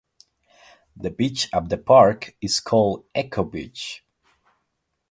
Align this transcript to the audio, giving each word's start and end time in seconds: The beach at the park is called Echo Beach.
The 0.97 1.11
beach 1.11 1.47
at 1.53 1.69
the 1.69 1.77
park 1.77 2.35
is 2.41 2.59
called 2.59 3.05
Echo 3.13 3.43
Beach. 3.43 4.03